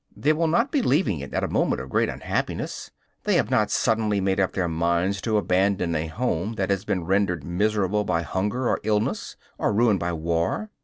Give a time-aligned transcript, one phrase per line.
[0.17, 2.89] They will not be leaving it at a moment of great unhappiness;
[3.23, 7.03] they have not suddenly made up their minds to abandon a home that has been
[7.03, 10.71] rendered miserable by hunger or illness, or ruined by war.